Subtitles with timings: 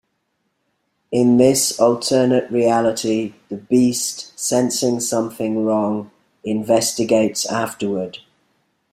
[1.11, 6.09] In this alternate reality, the Beast, sensing something wrong,
[6.43, 8.17] investigates afterward.